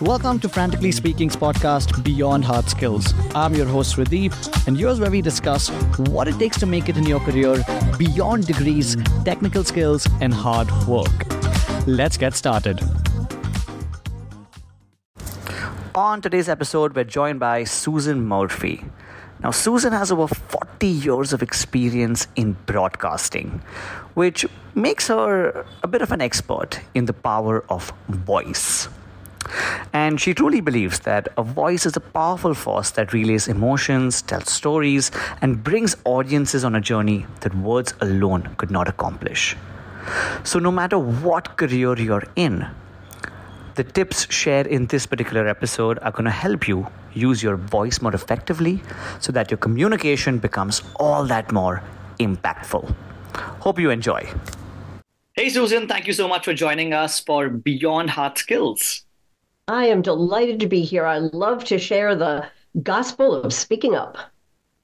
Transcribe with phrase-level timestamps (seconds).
[0.00, 3.14] Welcome to Frantically Speaking's podcast, Beyond Hard Skills.
[3.34, 5.68] I'm your host, Hrideep, and here's where we discuss
[6.08, 7.62] what it takes to make it in your career
[7.98, 11.26] beyond degrees, technical skills, and hard work.
[11.86, 12.80] Let's get started.
[15.94, 18.84] On today's episode, we're joined by Susan Murphy.
[19.42, 20.26] Now, Susan has over
[20.82, 23.62] 40 years of experience in broadcasting,
[24.14, 24.44] which
[24.74, 28.88] makes her a bit of an expert in the power of voice.
[29.92, 34.50] And she truly believes that a voice is a powerful force that relays emotions, tells
[34.50, 39.56] stories, and brings audiences on a journey that words alone could not accomplish.
[40.42, 42.66] So, no matter what career you're in,
[43.74, 48.00] the tips shared in this particular episode are going to help you use your voice
[48.02, 48.82] more effectively
[49.20, 51.82] so that your communication becomes all that more
[52.18, 52.94] impactful.
[53.34, 54.28] Hope you enjoy.
[55.34, 59.04] Hey, Susan, thank you so much for joining us for Beyond Hard Skills.
[59.68, 61.06] I am delighted to be here.
[61.06, 62.46] I love to share the
[62.82, 64.18] gospel of speaking up.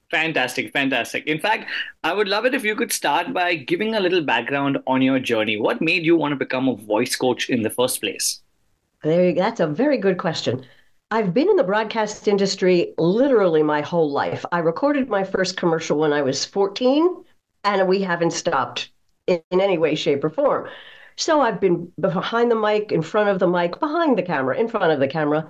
[0.09, 1.27] Fantastic, fantastic.
[1.27, 1.69] In fact,
[2.03, 5.19] I would love it if you could start by giving a little background on your
[5.19, 5.59] journey.
[5.59, 8.41] What made you want to become a voice coach in the first place?
[9.03, 10.65] There, you, that's a very good question.
[11.11, 14.45] I've been in the broadcast industry literally my whole life.
[14.51, 17.23] I recorded my first commercial when I was 14,
[17.63, 18.91] and we haven't stopped
[19.25, 20.67] in, in any way, shape, or form.
[21.15, 24.67] So I've been behind the mic, in front of the mic, behind the camera, in
[24.67, 25.49] front of the camera.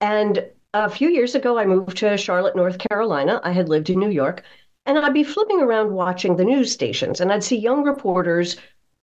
[0.00, 0.44] And
[0.74, 3.40] a few years ago, I moved to Charlotte, North Carolina.
[3.44, 4.42] I had lived in New York.
[4.86, 8.56] And I'd be flipping around watching the news stations, and I'd see young reporters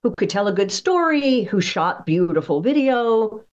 [0.03, 3.45] who could tell a good story, who shot beautiful video.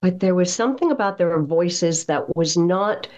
[0.00, 3.08] But there was something about their voices that was not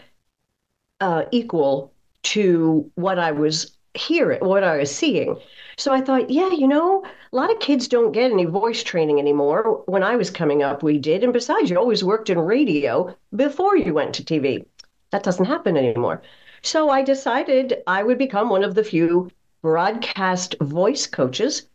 [1.00, 5.36] uh, equal to what I was hearing, what I was seeing.
[5.76, 9.18] So I thought, yeah, you know, a lot of kids don't get any voice training
[9.18, 9.82] anymore.
[9.86, 11.24] When I was coming up, we did.
[11.24, 14.64] And besides, you always worked in radio before you went to TV.
[15.10, 16.22] That doesn't happen anymore.
[16.62, 19.30] So I decided I would become one of the few
[19.62, 21.68] broadcast voice coaches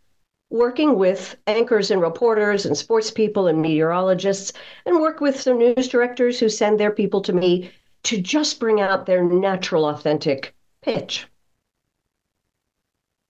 [0.53, 4.53] working with anchors and reporters and sports people and meteorologists
[4.86, 7.72] and work with some news directors who send their people to me
[8.03, 10.53] to just bring out their natural, authentic
[10.84, 11.25] pitch.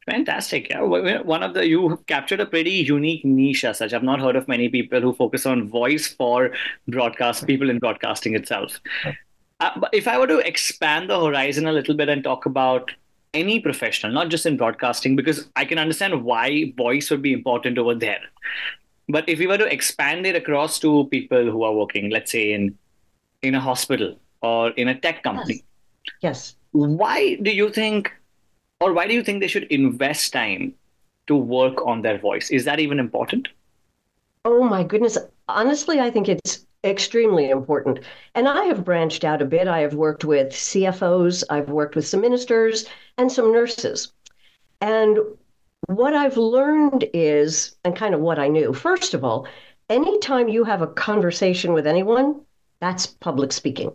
[0.06, 0.70] Fantastic.
[0.70, 0.82] Yeah.
[0.82, 3.94] One of the, you captured a pretty unique niche as such.
[3.94, 6.52] I've not heard of many people who focus on voice for
[6.90, 8.82] broadcast, people in broadcasting itself.
[9.62, 12.92] Uh, but if I were to expand the horizon a little bit and talk about
[13.34, 17.78] any professional, not just in broadcasting, because I can understand why voice would be important
[17.78, 18.22] over there.
[19.10, 22.54] But if we were to expand it across to people who are working, let's say
[22.54, 22.78] in
[23.42, 25.64] in a hospital or in a tech company,
[26.22, 26.22] yes.
[26.22, 26.56] yes.
[26.72, 28.12] Why do you think
[28.80, 30.74] or why do you think they should invest time
[31.28, 32.50] to work on their voice?
[32.50, 33.48] Is that even important?
[34.46, 35.18] Oh my goodness.
[35.48, 38.00] Honestly, I think it's extremely important.
[38.36, 39.68] And I have branched out a bit.
[39.68, 42.86] I have worked with CFOs, I've worked with some ministers
[43.18, 44.12] and some nurses.
[44.82, 45.20] And
[45.88, 49.48] what I've learned is, and kind of what I knew, first of all,
[49.90, 52.42] anytime you have a conversation with anyone,
[52.80, 53.94] that's public speaking.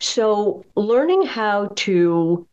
[0.00, 2.46] So learning how to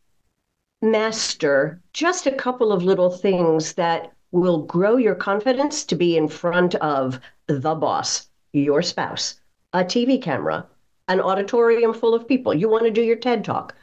[0.81, 6.27] master just a couple of little things that will grow your confidence to be in
[6.27, 9.39] front of the boss, your spouse,
[9.75, 10.65] a TV camera,
[11.09, 12.53] an auditorium full of people.
[12.53, 13.75] You want to do your TED talk.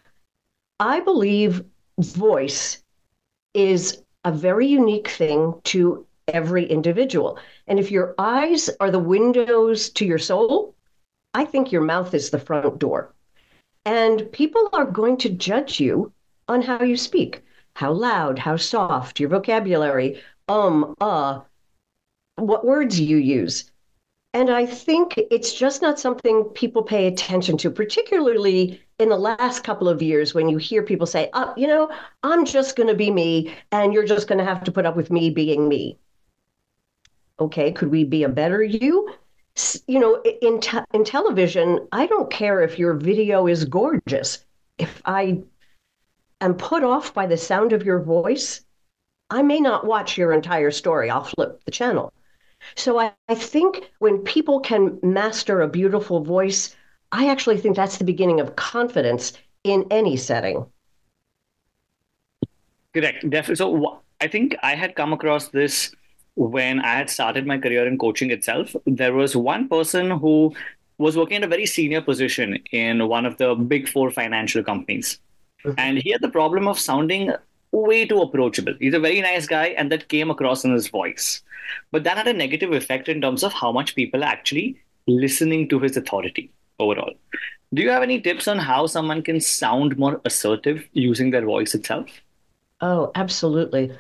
[0.81, 1.65] I believe
[1.99, 2.83] voice
[3.53, 7.39] is a very unique thing to every individual.
[7.67, 10.75] And if your eyes are the windows to your soul,
[11.35, 13.13] I think your mouth is the front door.
[13.85, 16.11] And people are going to judge you
[16.49, 17.43] on how you speak
[17.75, 21.41] how loud, how soft, your vocabulary, um, uh,
[22.37, 23.72] what words you use.
[24.35, 29.63] And I think it's just not something people pay attention to, particularly in the last
[29.63, 31.91] couple of years when you hear people say, oh, you know,
[32.23, 34.97] I'm just going to be me and you're just going to have to put up
[34.97, 35.99] with me being me.
[37.41, 39.13] Okay, could we be a better you?
[39.87, 44.47] You know, in, te- in television, I don't care if your video is gorgeous.
[44.79, 45.43] If I
[46.41, 48.65] am put off by the sound of your voice,
[49.29, 51.11] I may not watch your entire story.
[51.11, 52.15] I'll flip the channel.
[52.75, 56.75] So I, I think when people can master a beautiful voice,
[57.13, 59.33] I actually think that's the beginning of confidence
[59.65, 60.67] in any setting.
[62.95, 63.29] Correct.
[63.29, 63.57] Definitely.
[63.57, 65.95] So I think I had come across this
[66.35, 68.75] when I had started my career in coaching itself.
[68.87, 70.55] There was one person who
[70.99, 75.19] was working in a very senior position in one of the big four financial companies.
[75.65, 75.75] Mm-hmm.
[75.79, 77.33] And he had the problem of sounding
[77.73, 78.75] way too approachable.
[78.79, 81.43] He's a very nice guy, and that came across in his voice.
[81.91, 85.69] But that had a negative effect in terms of how much people are actually listening
[85.71, 87.15] to his authority overall.
[87.75, 91.75] Do you have any tips on how someone can sound more assertive using their voice
[91.75, 92.09] itself?
[92.83, 93.93] Oh, absolutely.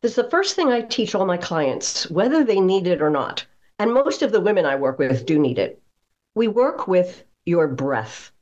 [0.00, 3.10] This is the first thing I teach all my clients, whether they need it or
[3.10, 3.44] not.
[3.78, 5.82] And most of the women I work with do need it.
[6.34, 8.32] We work with your breath.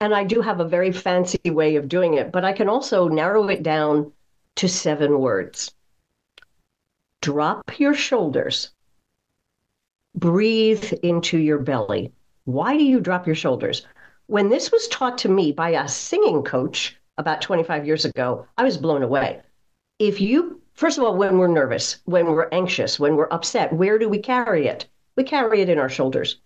[0.00, 3.08] And I do have a very fancy way of doing it, but I can also
[3.08, 4.12] narrow it down
[4.56, 5.72] to seven words.
[7.22, 8.70] Drop your shoulders.
[10.14, 12.12] Breathe into your belly.
[12.44, 13.86] Why do you drop your shoulders?
[14.26, 18.64] When this was taught to me by a singing coach about 25 years ago, I
[18.64, 19.40] was blown away.
[19.98, 23.98] If you, first of all, when we're nervous, when we're anxious, when we're upset, where
[23.98, 24.86] do we carry it?
[25.16, 26.38] We carry it in our shoulders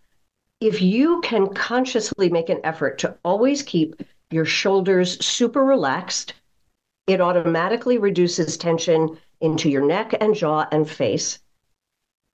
[0.61, 6.35] if you can consciously make an effort to always keep your shoulders super relaxed,
[7.07, 11.39] it automatically reduces tension into your neck and jaw and face.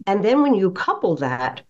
[0.07, 1.63] And then when you couple that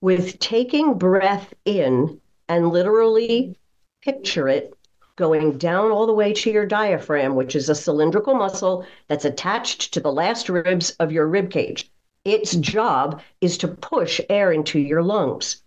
[0.00, 3.56] with taking breath in and literally
[4.02, 4.72] picture it
[5.16, 9.92] going down all the way to your diaphragm, which is a cylindrical muscle that's attached
[9.92, 11.90] to the last ribs of your rib cage.
[12.24, 15.62] Its job is to push air into your lungs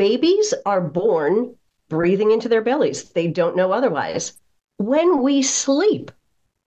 [0.00, 1.54] babies are born
[1.90, 3.10] breathing into their bellies.
[3.10, 4.39] They don't know otherwise.
[4.80, 6.10] When we sleep,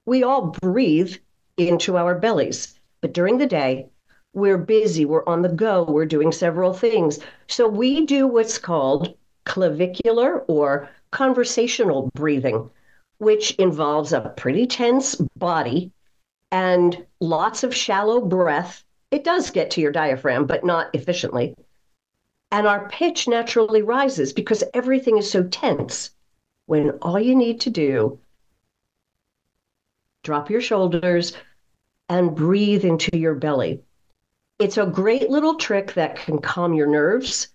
[0.05, 1.15] we all breathe
[1.57, 2.79] into our bellies.
[3.01, 3.89] But during the day,
[4.35, 7.17] we're busy, we're on the go, we're doing several things.
[7.47, 12.69] So we do what's called clavicular or conversational breathing,
[13.17, 15.91] which involves a pretty tense body
[16.51, 18.83] and lots of shallow breath.
[19.09, 21.55] It does get to your diaphragm, but not efficiently
[22.51, 26.11] and our pitch naturally rises because everything is so tense.
[26.65, 28.19] When all you need to do,
[30.23, 31.33] drop your shoulders
[32.09, 33.81] and breathe into your belly.
[34.59, 37.49] It's a great little trick that can calm your nerves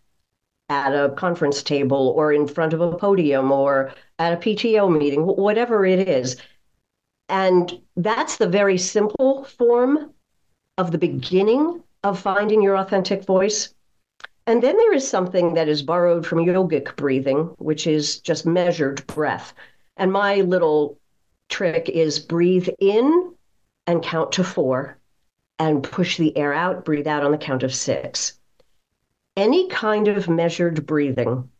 [0.69, 5.23] at a conference table or in front of a podium or at a PTO meeting,
[5.23, 6.37] whatever it is.
[7.29, 10.13] And that's the very simple form
[10.77, 13.75] of the beginning of finding your authentic voice.
[14.49, 19.06] And then there is something that is borrowed from yogic breathing, which is just measured
[19.06, 19.53] breath.
[19.99, 20.99] And my little
[21.50, 23.35] trick is breathe in
[23.87, 24.97] and count to four
[25.59, 28.39] and push the air out, breathe out on the count of six.
[29.37, 31.50] Any kind of measured breathing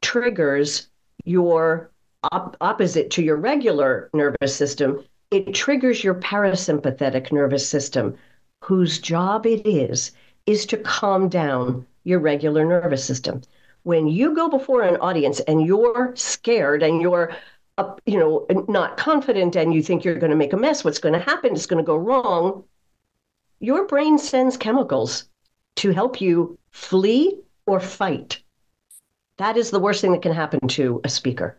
[0.00, 0.88] triggers
[1.26, 1.90] your
[2.32, 5.04] op- opposite to your regular nervous system.
[5.30, 8.16] It triggers your parasympathetic nervous system,
[8.64, 10.12] whose job it is
[10.46, 13.42] is to calm down your regular nervous system.
[13.82, 17.36] When you go before an audience and you're scared and you're
[18.06, 21.12] you know not confident and you think you're going to make a mess, what's going
[21.12, 22.64] to happen is going to go wrong.
[23.60, 25.28] Your brain sends chemicals
[25.76, 28.42] to help you flee or fight.
[29.36, 31.58] That is the worst thing that can happen to a speaker.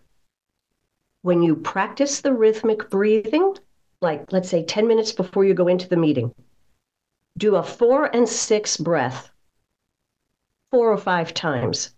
[1.21, 3.55] When you practice the rhythmic breathing,
[4.01, 6.33] like let's say 10 minutes before you go into the meeting,
[7.37, 9.29] do a four and six breath
[10.71, 11.91] four or five times.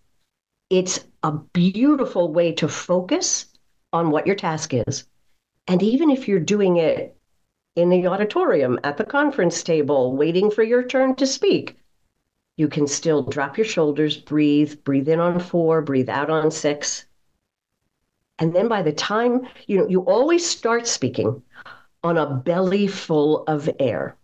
[0.69, 3.47] It's a beautiful way to focus
[3.91, 5.05] on what your task is.
[5.67, 7.17] And even if you're doing it
[7.75, 11.77] in the auditorium, at the conference table, waiting for your turn to speak,
[12.57, 17.05] you can still drop your shoulders, breathe, breathe in on four, breathe out on six.
[18.39, 21.41] And then by the time, you know, you always start speaking
[22.03, 24.15] on a belly full of air.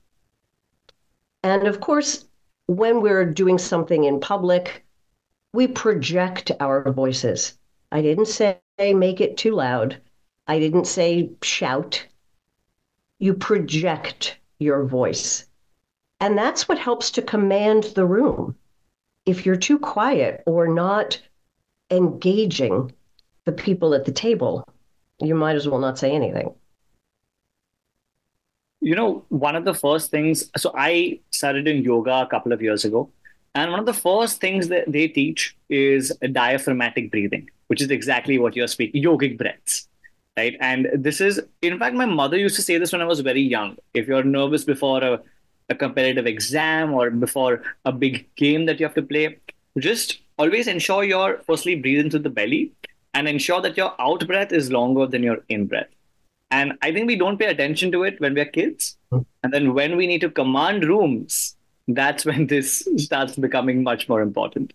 [1.43, 2.26] And of course,
[2.67, 4.86] when we're doing something in public,
[5.53, 7.57] we project our voices.
[7.91, 10.00] I didn't say make it too loud.
[10.47, 12.05] I didn't say shout.
[13.19, 15.47] You project your voice.
[16.19, 18.55] And that's what helps to command the room.
[19.25, 21.19] If you're too quiet or not
[21.89, 22.91] engaging
[23.45, 24.67] the people at the table,
[25.19, 26.53] you might as well not say anything
[28.79, 32.62] you know, one of the first things, so I started doing yoga a couple of
[32.62, 33.10] years ago.
[33.56, 38.38] And one of the first things that they teach is diaphragmatic breathing, which is exactly
[38.38, 39.88] what you're speaking, yogic breaths.
[40.38, 40.56] Right.
[40.60, 43.41] And this is, in fact, my mother used to say this when I was very
[43.41, 43.77] young.
[43.96, 45.20] If you're nervous before a,
[45.70, 49.39] a competitive exam or before a big game that you have to play,
[49.79, 52.72] just always ensure you're firstly breathing through the belly
[53.15, 55.89] and ensure that your out breath is longer than your in breath.
[56.49, 58.97] And I think we don't pay attention to it when we're kids.
[59.11, 59.19] Hmm.
[59.43, 61.55] And then when we need to command rooms,
[61.87, 64.73] that's when this starts becoming much more important.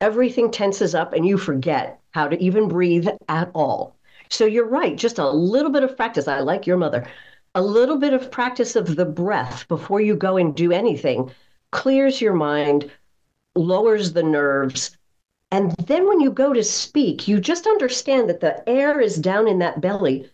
[0.00, 3.96] Everything tenses up and you forget how to even breathe at all.
[4.28, 6.28] So you're right, just a little bit of practice.
[6.28, 7.06] I like your mother.
[7.54, 11.30] A little bit of practice of the breath before you go and do anything
[11.70, 12.90] clears your mind,
[13.54, 14.96] lowers the nerves.
[15.50, 19.48] And then when you go to speak, you just understand that the air is down
[19.48, 20.30] in that belly,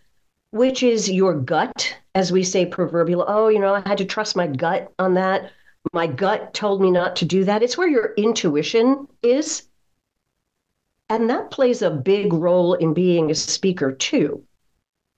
[0.55, 3.25] which is your gut, as we say proverbial.
[3.27, 5.51] Oh, you know, I had to trust my gut on that.
[5.93, 7.65] My gut told me not to do that.
[7.65, 9.65] It's where your intuition is.
[11.09, 14.45] And that plays a big role in being a speaker, too,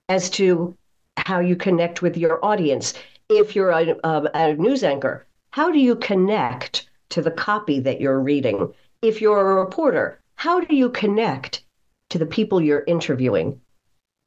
[0.09, 0.75] as to
[1.17, 2.95] how you connect with your audience.
[3.29, 8.01] If you're a, a, a news anchor, how do you connect to the copy that
[8.01, 8.73] you're reading?
[9.03, 11.63] If you're a reporter, how do you connect
[12.09, 13.61] to the people you're interviewing?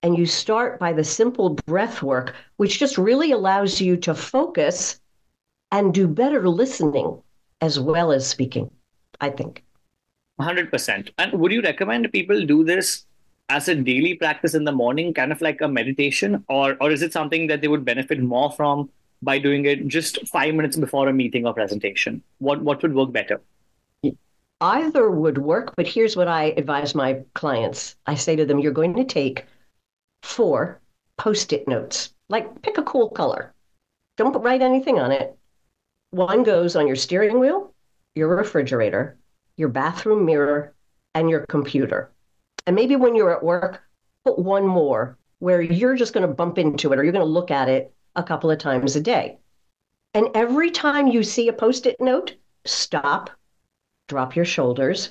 [0.03, 5.01] And you start by the simple breath work, which just really allows you to focus
[5.71, 7.21] and do better listening
[7.61, 8.71] as well as speaking,
[9.21, 9.63] I think.
[10.41, 11.11] 100%.
[11.19, 13.05] And would you recommend people do this
[13.51, 17.03] as a daily practice in the morning, kind of like a meditation, or, or is
[17.03, 18.89] it something that they would benefit more from
[19.23, 22.23] by doing it just five minutes before a meeting or presentation?
[22.39, 23.41] What, what would work better?
[24.63, 28.73] Either would work, but here's what I advise my clients I say to them, you're
[28.73, 29.45] going to take
[30.23, 30.81] four
[31.17, 33.53] post it notes, like pick a cool color.
[34.17, 35.37] Don't write anything on it.
[36.11, 37.75] One goes on your steering wheel,
[38.15, 39.17] your refrigerator,
[39.57, 40.75] your bathroom mirror,
[41.15, 42.11] and your computer.
[42.67, 43.83] And maybe when you're at work,
[44.25, 47.31] put one more where you're just going to bump into it or you're going to
[47.31, 49.39] look at it a couple of times a day.
[50.15, 52.35] And every time you see a post it note,
[52.65, 53.31] stop,
[54.09, 55.11] drop your shoulders,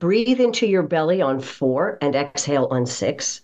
[0.00, 3.42] breathe into your belly on four and exhale on six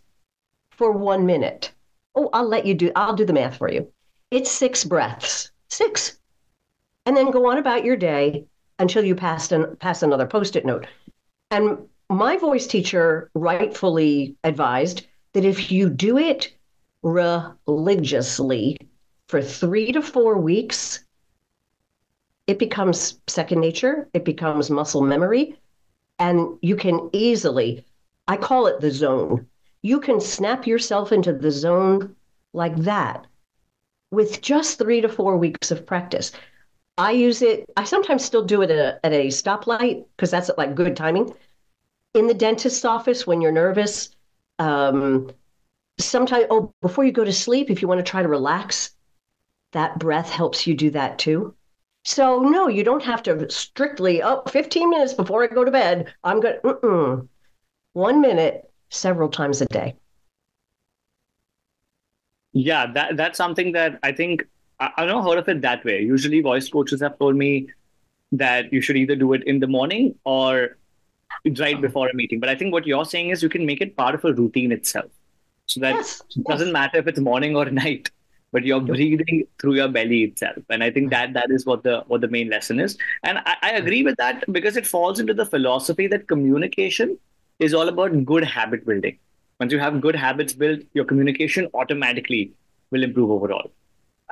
[0.77, 1.73] for one minute.
[2.15, 3.91] Oh, I'll let you do, I'll do the math for you.
[4.31, 6.19] It's six breaths, six.
[7.07, 8.47] And then go on about your day
[8.79, 10.87] until you pass, an, pass another post it note.
[11.51, 11.79] And
[12.11, 16.55] my voice teacher rightfully advised that if you do it
[17.03, 18.79] religiously
[19.29, 21.05] for three to four weeks,
[22.47, 25.59] it becomes second nature, it becomes muscle memory,
[26.19, 27.85] and you can easily,
[28.29, 29.47] I call it the zone.
[29.83, 32.17] You can snap yourself into the zone
[32.53, 33.27] like that
[34.11, 36.33] with just three to four weeks of practice.
[36.99, 37.69] I use it.
[37.77, 41.35] I sometimes still do it at a, at a stoplight because that's like good timing.
[42.15, 44.11] In the dentist's office when you're nervous,
[44.59, 45.31] um,
[45.99, 48.95] sometimes oh before you go to sleep, if you want to try to relax,
[49.73, 51.55] that breath helps you do that too.
[52.05, 56.15] So no, you don't have to strictly oh 15 minutes before I go to bed.
[56.23, 56.61] I'm good.
[56.63, 57.29] Mm-mm.
[57.95, 59.95] One minute, several times a day.
[62.53, 64.47] Yeah, that that's something that I think
[64.79, 66.03] I, I've never heard of it that way.
[66.03, 67.69] Usually, voice coaches have told me
[68.33, 70.77] that you should either do it in the morning or
[71.45, 71.81] right uh-huh.
[71.81, 72.41] before a meeting.
[72.41, 74.73] But I think what you're saying is you can make it part of a routine
[74.73, 75.11] itself.
[75.67, 78.11] So that yes, it doesn't matter if it's morning or night,
[78.53, 80.59] but you're breathing through your belly itself.
[80.69, 82.99] And I think that that is what the what the main lesson is.
[83.23, 87.19] And I, I agree with that because it falls into the philosophy that communication
[87.63, 89.19] is all about good habit building.
[89.61, 92.53] Once you have good habits built, your communication automatically
[92.91, 93.71] will improve overall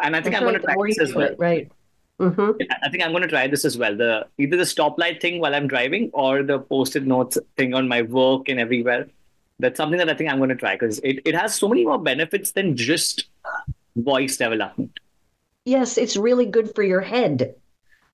[0.03, 0.63] and I think That's I'm right.
[0.63, 1.27] going to try this as well.
[1.27, 1.73] It, right.
[2.21, 2.63] Mm-hmm.
[2.83, 3.97] I think I'm going to try this as well.
[3.97, 8.03] The either the stoplight thing while I'm driving or the post-it notes thing on my
[8.03, 9.07] work and everywhere.
[9.59, 11.85] That's something that I think I'm going to try because it, it has so many
[11.85, 13.27] more benefits than just
[13.97, 15.01] voice development.
[15.65, 17.55] Yes, it's really good for your head.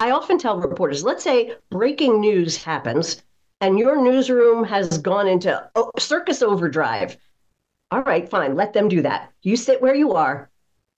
[0.00, 3.22] I often tell reporters, let's say breaking news happens
[3.60, 7.16] and your newsroom has gone into oh, circus overdrive.
[7.90, 9.32] All right, fine, let them do that.
[9.42, 10.50] You sit where you are,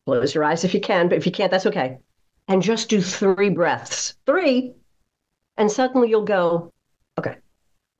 [0.08, 1.98] Close your eyes if you can, but if you can't, that's okay.
[2.48, 4.14] And just do three breaths.
[4.24, 4.72] Three.
[5.58, 6.72] And suddenly you'll go,
[7.18, 7.36] okay,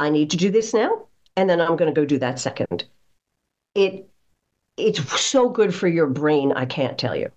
[0.01, 1.09] I need to do this now.
[1.37, 2.87] And then I'm going to go do that second.
[3.75, 4.09] It
[4.79, 7.31] it's so good for your brain, I can't tell you.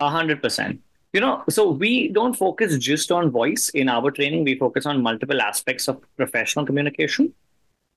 [0.00, 0.80] A hundred percent.
[1.12, 4.44] You know, so we don't focus just on voice in our training.
[4.44, 7.32] We focus on multiple aspects of professional communication.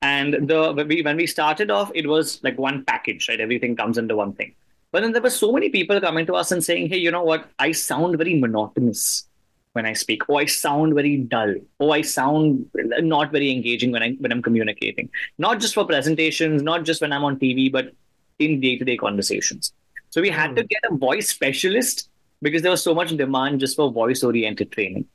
[0.01, 3.39] And the when we, when we started off, it was like one package, right?
[3.39, 4.56] Everything comes into one thing.
[4.91, 7.24] But then there were so many people coming to us and saying, hey, you know
[7.24, 7.50] what?
[7.60, 9.27] I sound very monotonous
[9.74, 10.24] when I speak.
[10.27, 11.56] Oh, I sound very dull.
[11.80, 15.10] Oh, I sound not very engaging when I when I'm communicating.
[15.38, 17.94] Not just for presentations, not just when I'm on TV, but
[18.39, 19.74] in day-to-day conversations.
[20.10, 20.56] So we had mm.
[20.58, 22.10] to get a voice specialist
[22.41, 25.05] because there was so much demand just for voice-oriented training.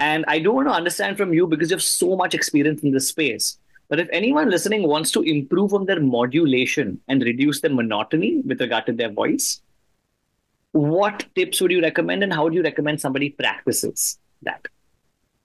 [0.00, 2.90] And I do want to understand from you because you have so much experience in
[2.90, 3.58] this space.
[3.88, 8.60] But if anyone listening wants to improve on their modulation and reduce their monotony with
[8.60, 9.60] regard to their voice,
[10.72, 14.66] what tips would you recommend and how would you recommend somebody practices that?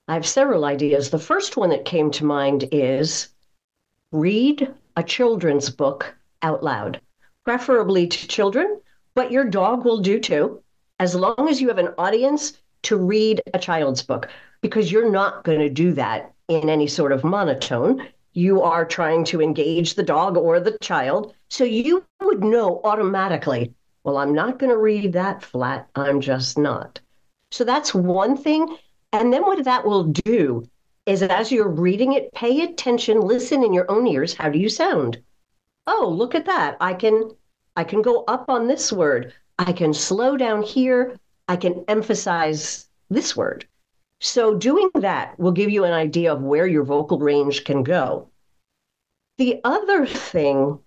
[0.07, 1.09] I have several ideas.
[1.09, 3.29] The first one that came to mind is
[4.11, 7.01] read a children's book out loud,
[7.43, 8.79] preferably to children,
[9.15, 10.61] but your dog will do too,
[10.99, 14.29] as long as you have an audience to read a child's book,
[14.61, 18.07] because you're not going to do that in any sort of monotone.
[18.33, 21.33] You are trying to engage the dog or the child.
[21.49, 23.73] So you would know automatically,
[24.03, 25.87] well, I'm not going to read that flat.
[25.95, 26.99] I'm just not.
[27.51, 28.77] So that's one thing.
[29.13, 30.67] And then what that will do
[31.05, 34.33] is as you're reading it, pay attention, listen in your own ears.
[34.33, 35.21] How do you sound?
[35.87, 36.77] Oh, look at that.
[36.81, 37.31] I can
[37.77, 39.33] I can go up on this word.
[39.57, 41.17] I can slow down here.
[41.47, 43.67] I can emphasize this word.
[44.19, 48.29] So doing that will give you an idea of where your vocal range can go.
[49.37, 50.79] The other thing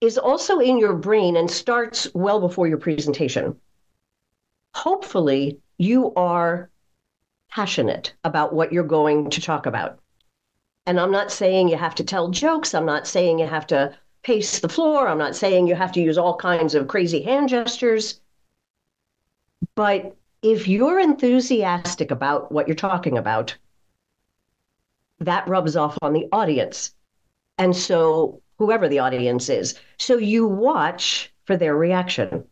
[0.00, 3.60] is also in your brain and starts well before your presentation.
[4.74, 6.70] Hopefully, you are
[7.50, 9.98] passionate about what you're going to talk about.
[10.86, 12.74] And I'm not saying you have to tell jokes.
[12.74, 15.06] I'm not saying you have to pace the floor.
[15.06, 18.20] I'm not saying you have to use all kinds of crazy hand gestures.
[19.76, 23.56] But if you're enthusiastic about what you're talking about,
[25.20, 26.94] that rubs off on the audience.
[27.58, 32.44] And so, whoever the audience is, so you watch for their reaction.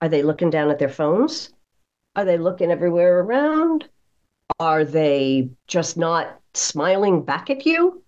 [0.00, 1.52] Are they looking down at their phones?
[2.14, 3.88] Are they looking everywhere around?
[4.58, 8.02] Are they just not smiling back at you?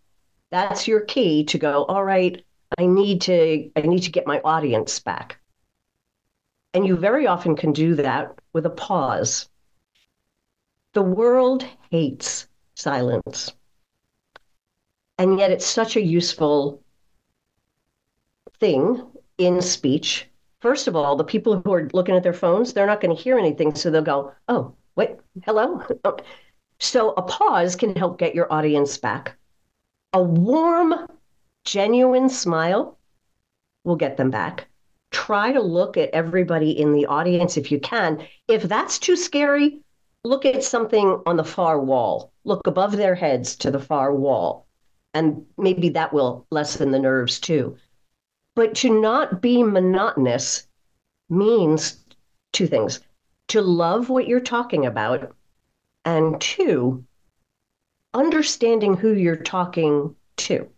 [0.51, 2.43] That's your key to go, all right,
[2.79, 5.41] I need to I need to get my audience back.
[6.75, 9.49] And you very often can do that with a pause.
[10.93, 13.53] The world hates silence.
[15.19, 16.83] And yet it's such a useful
[18.61, 19.03] thing
[19.39, 20.29] in speech.
[20.61, 23.23] First of all, the people who are looking at their phones, they're not going to
[23.23, 23.75] hear anything.
[23.75, 25.83] So they'll go, oh, wait, hello?
[26.81, 29.37] So a pause can help get your audience back.
[30.13, 31.09] A warm,
[31.69, 32.99] genuine smile
[33.85, 34.69] will get them back.
[35.11, 38.27] Try to look at everybody in the audience if you can.
[38.49, 39.81] If that's too scary,
[40.25, 42.33] look at something on the far wall.
[42.45, 44.67] Look above their heads to the far wall.
[45.13, 47.77] And maybe that will lessen the nerves too.
[48.55, 50.67] But to not be monotonous
[51.29, 52.03] means
[52.53, 53.01] two things
[53.49, 55.35] to love what you're talking about,
[56.05, 57.05] and two,
[58.13, 60.69] understanding who you're talking to.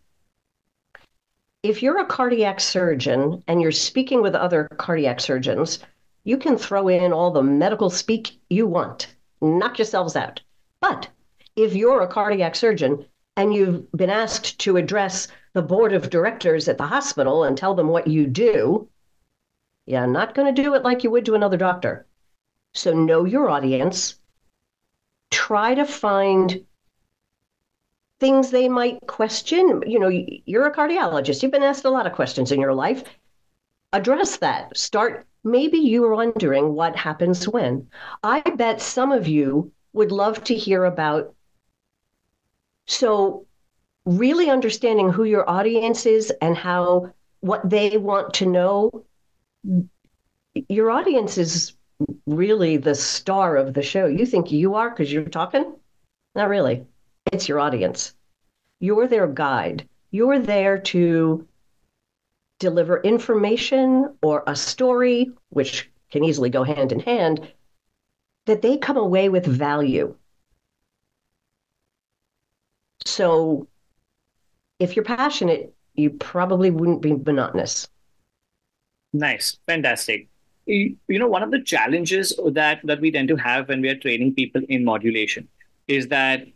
[1.63, 5.81] If you're a cardiac surgeon and you're speaking with other cardiac surgeons,
[6.25, 10.41] you can throw in all the medical speak you want, knock yourselves out.
[10.81, 11.09] But
[11.57, 13.05] if you're a cardiac surgeon
[13.37, 17.75] and you've been asked to address the board of directors at the hospital and tell
[17.75, 18.89] them what you do,
[19.85, 22.07] you're not going to do it like you would to another doctor.
[22.73, 24.19] So know your audience.
[25.31, 26.65] Try to find
[28.21, 29.83] things they might question.
[29.87, 33.03] You know, you're a cardiologist, you've been asked a lot of questions in your life.
[33.93, 34.77] Address that.
[34.77, 35.27] Start.
[35.43, 37.89] Maybe you are wondering what happens when.
[38.23, 41.35] I bet some of you would love to hear about.
[42.87, 43.47] So,
[44.05, 49.05] really understanding who your audience is and how what they want to know.
[50.69, 51.75] Your audience is
[52.27, 54.07] really the star of the show.
[54.07, 55.75] You think you are because you're talking?
[56.35, 56.87] Not really.
[57.33, 58.15] It's your audience.
[58.81, 59.89] You're their guide.
[60.11, 61.47] You're there to
[62.59, 67.53] deliver information or a story, which can easily go hand in hand,
[68.47, 70.15] that they come away with value.
[73.07, 73.69] So
[74.79, 77.89] if you're passionate, you probably wouldn't be monotonous.
[79.13, 79.59] Nice.
[79.67, 80.29] Fantastic
[80.71, 83.97] you know one of the challenges that that we tend to have when we are
[83.97, 85.49] training people in modulation
[85.89, 86.47] is that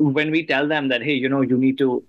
[0.00, 2.02] when we tell them that hey you know you need to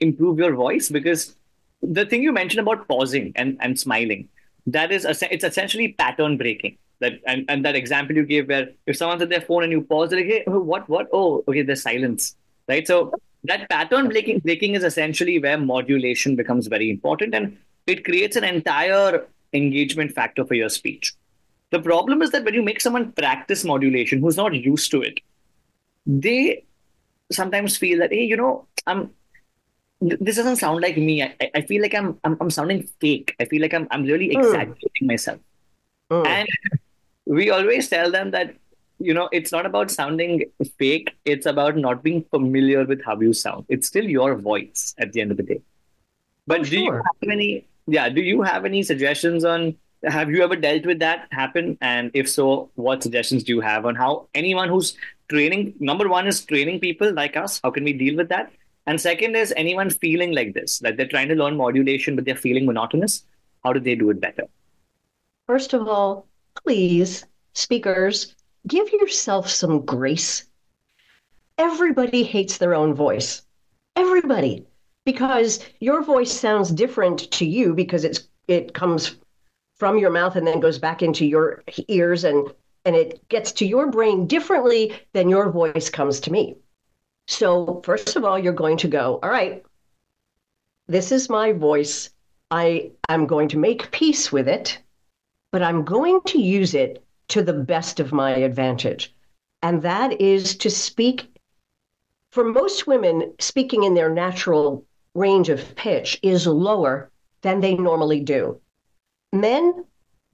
[0.00, 1.36] improve your voice because
[1.82, 4.28] the thing you mentioned about pausing and and smiling
[4.66, 6.76] that is it's essentially pattern breaking.
[6.98, 9.82] That and, and that example you gave where if someone's at their phone and you
[9.82, 11.08] pause they're like hey oh, what what?
[11.12, 12.36] Oh okay there's silence
[12.68, 12.86] right?
[12.86, 13.12] So
[13.44, 18.44] that pattern breaking breaking is essentially where modulation becomes very important and it creates an
[18.44, 21.14] entire engagement factor for your speech.
[21.70, 25.20] The problem is that when you make someone practice modulation who's not used to it,
[26.06, 26.64] they
[27.30, 29.10] sometimes feel that, hey, you know, I'm
[30.00, 31.22] this doesn't sound like me.
[31.22, 33.34] I, I feel like I'm, I'm I'm sounding fake.
[33.40, 34.40] I feel like I'm I'm really hmm.
[34.40, 35.06] exaggerating mm.
[35.06, 35.40] myself.
[36.10, 36.26] Mm.
[36.26, 36.48] And
[37.24, 38.54] we always tell them that
[38.98, 40.44] you know it's not about sounding
[40.78, 41.14] fake.
[41.24, 43.64] It's about not being familiar with how you sound.
[43.68, 45.62] It's still your voice at the end of the day.
[46.46, 46.78] But oh, do sure.
[46.78, 50.98] you have any yeah do you have any suggestions on have you ever dealt with
[50.98, 54.96] that happen and if so what suggestions do you have on how anyone who's
[55.28, 58.52] training number one is training people like us how can we deal with that
[58.90, 62.36] And second is anyone feeling like this, like they're trying to learn modulation, but they're
[62.42, 63.14] feeling monotonous.
[63.64, 64.44] How do they do it better?
[65.48, 66.28] First of all,
[66.62, 68.36] please, speakers,
[68.68, 70.46] give yourself some grace.
[71.58, 73.42] Everybody hates their own voice.
[73.96, 74.66] Everybody.
[75.04, 79.16] Because your voice sounds different to you because it's it comes
[79.76, 82.52] from your mouth and then goes back into your ears and
[82.86, 86.56] and it gets to your brain differently than your voice comes to me.
[87.26, 89.64] So, first of all, you're going to go, all right,
[90.86, 92.10] this is my voice.
[92.52, 94.78] I am going to make peace with it,
[95.50, 99.12] but I'm going to use it to the best of my advantage.
[99.62, 101.26] And that is to speak.
[102.30, 107.10] For most women, speaking in their natural range of pitch is lower
[107.42, 108.60] than they normally do.
[109.32, 109.84] Men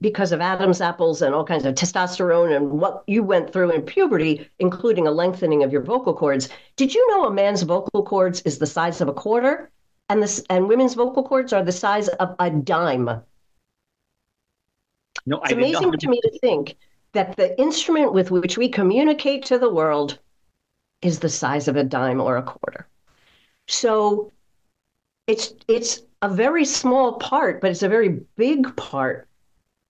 [0.03, 3.81] because of Adam's apples and all kinds of testosterone and what you went through in
[3.81, 6.49] puberty, including a lengthening of your vocal cords.
[6.75, 9.71] Did you know a man's vocal cords is the size of a quarter,
[10.09, 13.05] and this and women's vocal cords are the size of a dime?
[15.25, 15.45] No, I.
[15.45, 16.75] it's amazing to me to think
[17.13, 20.19] that the instrument with which we communicate to the world
[21.01, 22.87] is the size of a dime or a quarter.
[23.69, 24.33] So
[25.27, 29.29] it's it's a very small part, but it's a very big part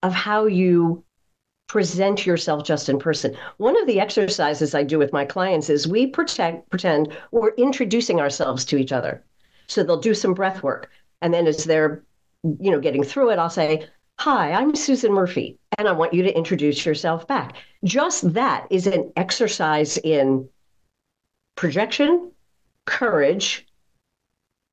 [0.04, 1.02] of how you
[1.66, 3.34] present yourself just in person.
[3.56, 8.20] One of the exercises I do with my clients is we protect, pretend we're introducing
[8.20, 9.24] ourselves to each other.
[9.66, 10.90] So they'll do some breath work.
[11.22, 12.04] And then as they're,
[12.42, 13.88] you know, getting through it, I'll say,
[14.20, 17.56] Hi, I'm Susan Murphy, and I want you to introduce yourself back.
[17.82, 20.48] Just that is an exercise in
[21.56, 22.30] projection,
[22.84, 23.66] courage,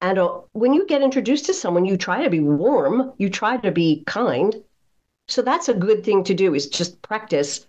[0.02, 0.20] and
[0.54, 4.04] when you get introduced to someone, you try to be warm, you try to be
[4.08, 4.56] kind,
[5.32, 7.66] so that's a good thing to do is just practice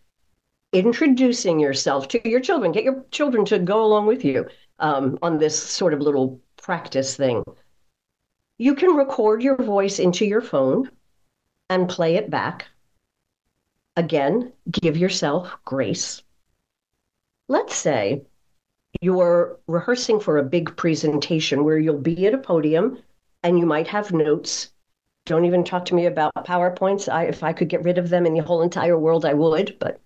[0.72, 2.72] introducing yourself to your children.
[2.72, 4.48] Get your children to go along with you
[4.81, 7.44] um, on this sort of little practice thing.
[8.59, 10.90] You can record your voice into your phone
[11.70, 12.66] and play it back.
[13.96, 16.20] Again, give yourself grace.
[17.48, 18.22] Let's say
[19.01, 22.98] you're rehearsing for a big presentation where you'll be at a podium
[23.44, 24.72] and you might have notes
[25.26, 27.12] don't even talk to me about PowerPoints.
[27.12, 29.76] I, if I could get rid of them in the whole entire world, I would.
[29.78, 30.00] But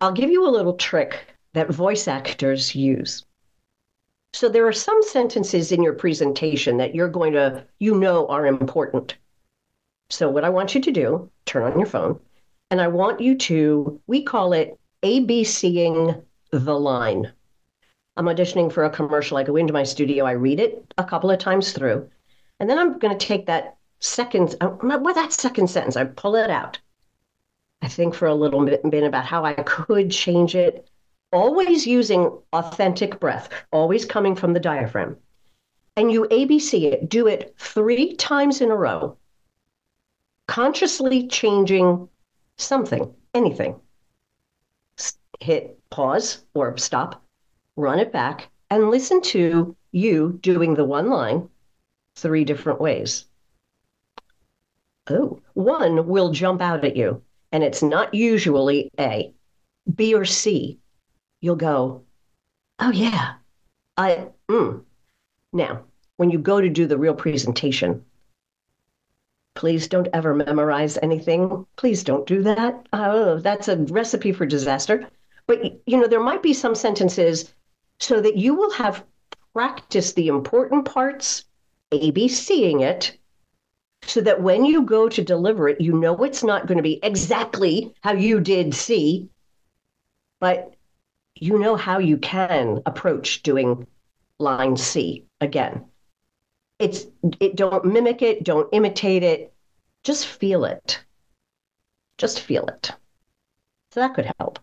[0.00, 3.24] I'll give you a little trick that voice actors use.
[4.32, 8.46] So there are some sentences in your presentation that you're going to, you know, are
[8.46, 9.16] important.
[10.08, 12.18] So what I want you to do, turn on your phone,
[12.70, 17.32] and I want you to, we call it ABCing the line.
[18.16, 19.36] I'm auditioning for a commercial.
[19.36, 22.08] I go into my studio, I read it a couple of times through,
[22.60, 26.36] and then I'm going to take that second, uh, what that second sentence, I pull
[26.36, 26.78] it out.
[27.82, 30.86] I think for a little bit, bit about how I could change it,
[31.32, 35.16] always using authentic breath, always coming from the diaphragm.
[35.96, 39.16] And you ABC it, do it three times in a row,
[40.46, 42.08] consciously changing
[42.58, 43.80] something, anything.
[45.40, 47.22] Hit pause or stop,
[47.76, 51.48] run it back, and listen to you doing the one line
[52.16, 53.26] three different ways.
[55.08, 59.32] Oh, one will jump out at you, and it's not usually A,
[59.94, 60.78] B, or C.
[61.40, 62.04] You'll go,
[62.78, 63.34] oh, yeah,
[63.96, 64.84] I, mm.
[65.52, 65.84] Now,
[66.16, 68.04] when you go to do the real presentation,
[69.54, 71.66] please don't ever memorize anything.
[71.76, 72.86] Please don't do that.
[72.92, 75.08] Oh, that's a recipe for disaster.
[75.46, 77.52] But, you know, there might be some sentences
[77.98, 79.04] so that you will have
[79.52, 81.44] practiced the important parts
[81.92, 83.16] ABCing it
[84.02, 86.98] so that when you go to deliver it, you know it's not going to be
[87.02, 89.28] exactly how you did C,
[90.40, 90.74] but
[91.34, 93.86] you know how you can approach doing
[94.38, 95.84] line C again.
[96.78, 97.06] It's
[97.40, 99.52] it don't mimic it, don't imitate it,
[100.02, 101.00] just feel it.
[102.18, 102.92] Just feel it.
[103.92, 104.58] So that could help.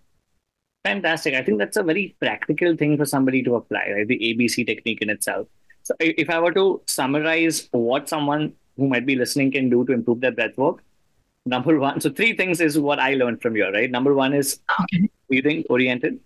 [0.83, 1.33] Fantastic.
[1.33, 4.07] I think that's a very practical thing for somebody to apply, right?
[4.07, 5.47] The ABC technique in itself.
[5.87, 9.93] So if I were to summarize what someone who might be listening can do to
[9.93, 10.83] improve their breath work,
[11.45, 13.89] number one, so three things is what I learned from you, right?
[13.89, 15.09] Number one is okay.
[15.29, 16.19] breathing oriented,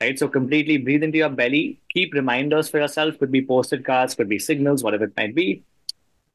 [0.00, 0.16] right?
[0.16, 1.80] So completely breathe into your belly.
[1.92, 3.18] Keep reminders for yourself.
[3.18, 5.64] Could be posted cards, could be signals, whatever it might be.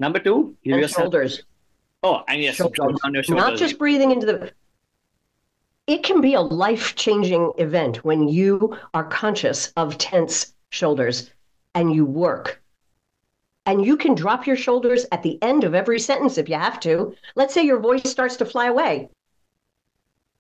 [0.02, 1.06] Number two, give and yourself.
[1.06, 1.44] Shoulders.
[2.04, 3.00] Oh, and yes, shoulders.
[3.02, 3.30] shoulders.
[3.30, 4.52] Not just breathing into the.
[5.88, 11.32] It can be a life changing event when you are conscious of tense shoulders
[11.76, 12.62] and you work.
[13.66, 16.80] And you can drop your shoulders at the end of every sentence if you have
[16.82, 17.16] to.
[17.36, 19.10] Let's say your voice starts to fly away.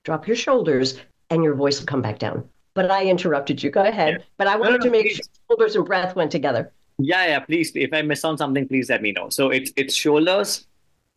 [0.03, 2.49] Drop your shoulders and your voice will come back down.
[2.73, 3.69] but I interrupted you.
[3.69, 4.13] Go ahead.
[4.19, 4.25] Yeah.
[4.37, 5.15] But I wanted no, no, to make please.
[5.17, 6.71] sure shoulders and breath went together.
[6.97, 7.39] Yeah, yeah.
[7.39, 9.29] Please, if I miss on something, please let me know.
[9.29, 10.67] So it's it's shoulders,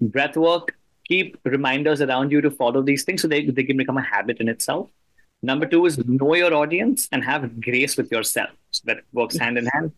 [0.00, 0.76] breath work.
[1.08, 4.38] Keep reminders around you to follow these things so they, they can become a habit
[4.40, 4.90] in itself.
[5.42, 8.50] Number two is know your audience and have grace with yourself.
[8.70, 9.92] So that works hand in hand.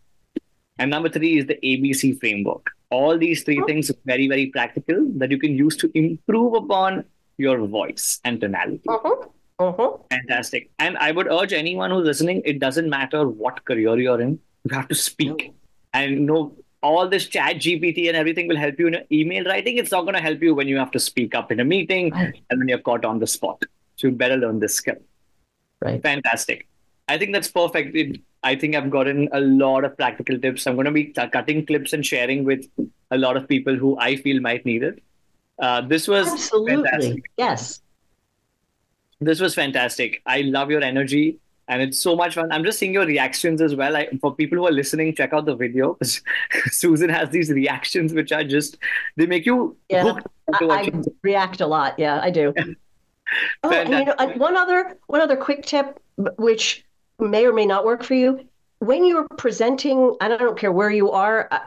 [0.78, 2.70] And number three is the ABC framework.
[2.90, 3.66] All these three oh.
[3.66, 7.04] things are very, very practical that you can use to improve upon
[7.36, 8.88] your voice and tonality.
[8.88, 9.28] Uh-huh.
[9.58, 9.96] Uh-huh.
[10.10, 10.70] Fantastic.
[10.78, 14.74] And I would urge anyone who's listening, it doesn't matter what career you're in, you
[14.74, 15.52] have to speak.
[15.92, 19.78] And know all this chat GPT and everything will help you in email writing.
[19.78, 22.12] It's not going to help you when you have to speak up in a meeting
[22.12, 23.62] and when you're caught on the spot.
[23.96, 24.96] So you better learn this skill.
[25.80, 26.02] Right.
[26.02, 26.66] Fantastic.
[27.08, 27.94] I think that's perfect.
[27.94, 30.66] It, I think I've gotten a lot of practical tips.
[30.66, 32.66] I'm going to be t- cutting clips and sharing with
[33.10, 35.02] a lot of people who I feel might need it.
[35.58, 37.24] Uh, this was absolutely fantastic.
[37.36, 37.80] yes.
[39.20, 40.22] This was fantastic.
[40.26, 42.52] I love your energy and it's so much fun.
[42.52, 43.96] I'm just seeing your reactions as well.
[43.96, 45.96] I, for people who are listening, check out the video
[46.66, 48.76] Susan has these reactions which are just
[49.16, 49.76] they make you.
[49.88, 50.18] Yeah,
[50.52, 51.98] I, I react a lot.
[51.98, 52.52] Yeah, I do.
[53.62, 56.00] oh, and you know, one other one other quick tip,
[56.36, 56.84] which
[57.18, 58.46] may or may not work for you.
[58.78, 61.48] When you're presenting, I don't care where you are.
[61.50, 61.60] Uh,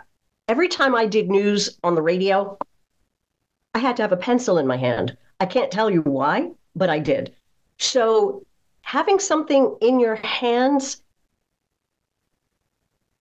[0.47, 2.57] every time I did news on the radio,
[3.73, 5.17] I had to have a pencil in my hand.
[5.39, 7.33] I can't tell you why, but I did.
[7.79, 8.45] So
[8.81, 11.01] having something in your hands,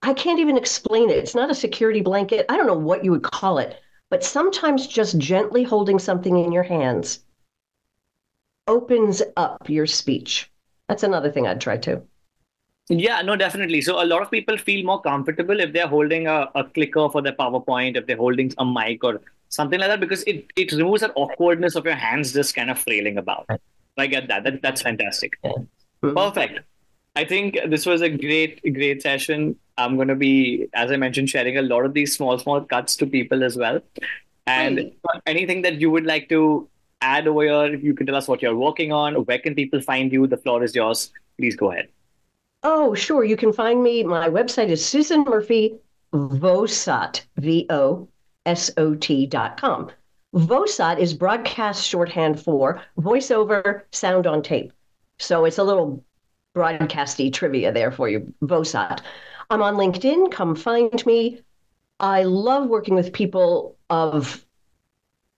[0.02, 1.18] I can't even explain it.
[1.18, 2.46] It's not a security blanket.
[2.48, 6.52] I don't know what you would call it, but sometimes just gently holding something in
[6.52, 7.20] your hands
[8.66, 10.50] opens up your speech.
[10.88, 12.06] That's another thing I'd try too.
[12.88, 13.81] Yeah, no, definitely.
[13.81, 17.20] So a lot of people feel more comfortable if they're holding a, a clicker for
[17.20, 21.01] their PowerPoint, if they're holding a mic or something like that, because it, it removes
[21.01, 23.46] that awkwardness of your hands just kind of flailing about.
[23.99, 24.44] I get that.
[24.44, 25.38] that that's fantastic.
[26.01, 26.61] Perfect.
[27.16, 29.57] I think this was a great, great session.
[29.79, 32.94] I'm going to be, as I mentioned, sharing a lot of these small, small cuts
[32.96, 33.81] to people as well.
[34.46, 36.68] And uh, anything that you would like to
[37.01, 39.14] add over here, you can tell us what you're working on.
[39.25, 40.27] Where can people find you?
[40.27, 41.11] The floor is yours.
[41.38, 41.88] Please go ahead.
[42.68, 43.22] Oh, sure.
[43.22, 44.02] You can find me.
[44.02, 45.79] My website is Susan Murphy
[46.12, 48.09] Vosot, V O
[48.44, 49.88] S O T dot com.
[50.35, 54.72] VOSOT is broadcast shorthand for voiceover sound on tape.
[55.20, 56.05] So it's a little
[56.57, 58.98] broadcasty trivia there for you, VOSOT.
[59.48, 60.33] I'm on LinkedIn.
[60.33, 61.42] Come find me.
[62.00, 64.44] I love working with people of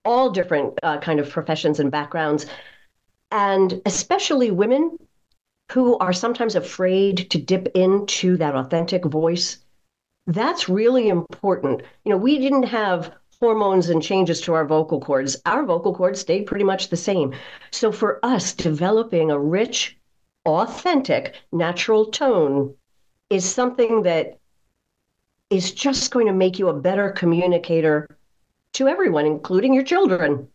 [0.02, 2.46] all different uh, kind of professions and backgrounds,
[3.30, 4.96] and especially women
[5.72, 9.58] who are sometimes afraid to dip into that authentic voice.
[10.26, 11.82] That's really important.
[12.04, 16.20] You know, we didn't have hormones and changes to our vocal cords, our vocal cords
[16.20, 17.34] stayed pretty much the same.
[17.70, 19.96] So for us, developing a rich,
[20.44, 22.74] authentic, natural tone
[23.30, 24.38] is something that
[25.50, 28.08] is just going to make you a better communicator
[28.72, 30.48] to everyone, including your children.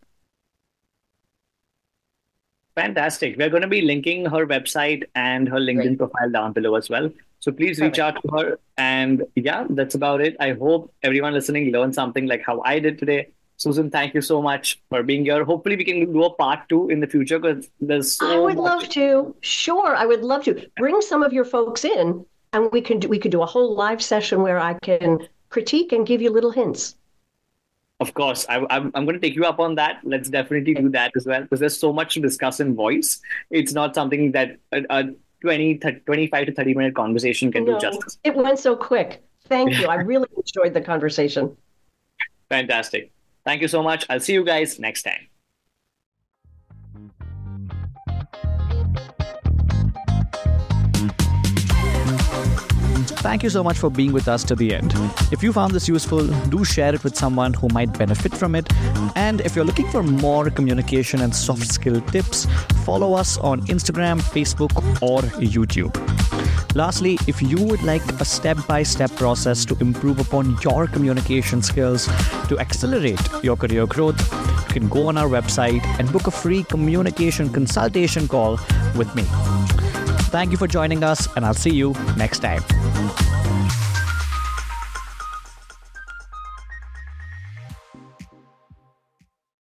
[2.75, 3.37] Fantastic.
[3.37, 5.97] We're going to be linking her website and her LinkedIn Great.
[5.99, 7.09] profile down below as well.
[7.39, 8.59] So please reach out to her.
[8.77, 10.35] And yeah, that's about it.
[10.39, 13.27] I hope everyone listening learned something like how I did today.
[13.57, 15.45] Susan, thank you so much for being here.
[15.45, 18.27] Hopefully, we can do a part two in the future because there's so.
[18.27, 18.63] I would much.
[18.63, 19.35] love to.
[19.41, 23.07] Sure, I would love to bring some of your folks in, and we can do,
[23.07, 26.51] we could do a whole live session where I can critique and give you little
[26.51, 26.95] hints.
[27.99, 29.99] Of course, I, am I'm, I'm going to take you up on that.
[30.03, 33.21] Let's definitely do that as well because there's so much to discuss in voice.
[33.49, 35.03] It's not something that a, a
[35.41, 38.17] 20, 30, 25 to 30 minute conversation can no, do justice.
[38.23, 39.23] It went so quick.
[39.47, 39.87] Thank you.
[39.87, 41.55] I really enjoyed the conversation.
[42.49, 43.11] Fantastic.
[43.45, 44.05] Thank you so much.
[44.09, 45.27] I'll see you guys next time.
[53.23, 54.93] Thank you so much for being with us to the end.
[55.31, 58.67] If you found this useful, do share it with someone who might benefit from it.
[59.15, 62.47] And if you're looking for more communication and soft skill tips,
[62.83, 65.95] follow us on Instagram, Facebook, or YouTube.
[66.75, 71.61] Lastly, if you would like a step by step process to improve upon your communication
[71.61, 72.07] skills
[72.49, 74.19] to accelerate your career growth,
[74.67, 78.59] you can go on our website and book a free communication consultation call
[78.97, 79.23] with me.
[80.33, 82.63] Thank you for joining us, and I'll see you next time.